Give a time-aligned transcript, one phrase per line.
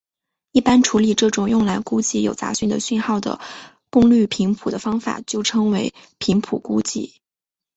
[0.51, 3.39] 一般处理这种用来估计有杂讯的讯号的
[3.91, 7.21] 功率频谱的方法就称为频谱估计。